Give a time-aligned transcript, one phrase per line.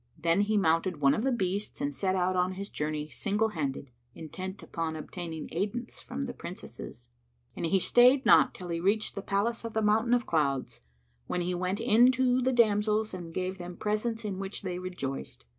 [0.17, 3.91] Then he mounted one of the beasts and set out on his journey single handed,
[4.15, 7.09] intent upon obtaining aidance from the Princesses,
[7.55, 10.81] and he stayed not till he reached the Palace of the Mountain of Clouds,
[11.27, 14.79] when he went in to the damsels and gave them the presents in which they
[14.79, 15.45] rejoiced.